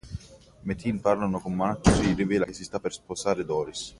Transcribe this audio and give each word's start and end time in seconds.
Metin, 0.67 0.95
parlando 0.99 1.37
con 1.39 1.53
Marcus, 1.53 2.01
gli 2.01 2.15
rivela 2.15 2.45
che 2.45 2.53
si 2.53 2.63
sta 2.63 2.79
per 2.79 2.91
sposare 2.91 3.45
con 3.45 3.55
Doris. 3.55 3.89